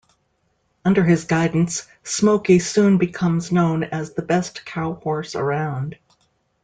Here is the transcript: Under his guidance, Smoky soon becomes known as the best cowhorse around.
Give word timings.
Under 0.83 1.03
his 1.03 1.25
guidance, 1.25 1.85
Smoky 2.01 2.57
soon 2.57 2.97
becomes 2.97 3.51
known 3.51 3.83
as 3.83 4.13
the 4.15 4.23
best 4.23 4.65
cowhorse 4.65 5.35
around. 5.39 5.95